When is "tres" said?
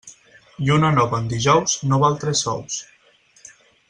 2.25-2.41